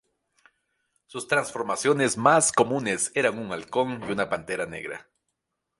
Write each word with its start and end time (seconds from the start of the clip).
Sus 1.05 1.27
transformaciones 1.27 2.17
más 2.17 2.51
comunes 2.51 3.11
eran 3.13 3.37
un 3.37 3.51
halcón 3.53 4.01
y 4.07 4.11
una 4.11 4.29
pantera 4.29 4.65
negra. 4.65 5.07